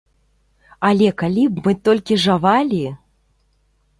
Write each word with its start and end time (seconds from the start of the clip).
Але 0.89 1.09
калі 1.23 1.43
б 1.57 1.65
мы 1.67 1.75
толькі 1.89 2.19
жавалі! 2.25 2.79